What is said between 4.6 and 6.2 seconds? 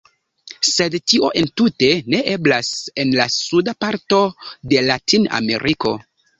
de Latin-Ameriko.